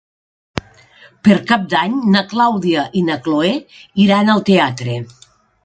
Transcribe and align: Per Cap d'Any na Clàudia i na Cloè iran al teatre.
Per 1.27 1.35
Cap 1.51 1.67
d'Any 1.73 1.99
na 2.17 2.25
Clàudia 2.33 2.87
i 3.01 3.05
na 3.13 3.21
Cloè 3.29 3.53
iran 4.07 4.35
al 4.37 4.45
teatre. 4.51 5.01